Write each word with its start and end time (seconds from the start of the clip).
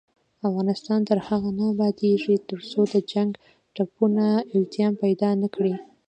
افغانستان 0.47 0.99
تر 1.09 1.17
هغو 1.27 1.49
نه 1.57 1.63
ابادیږي، 1.73 2.35
ترڅو 2.49 2.81
د 2.93 2.95
جنګ 3.11 3.31
ټپونه 3.75 4.25
التیام 4.57 4.93
پیدا 5.03 5.29
نکړي. 5.43 5.73